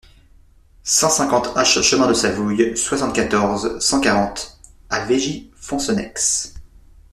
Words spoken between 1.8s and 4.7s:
chemin de Savouille, soixante-quatorze, cent quarante